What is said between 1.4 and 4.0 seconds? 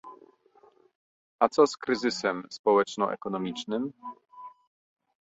co z kryzysem społeczno-ekonomicznym?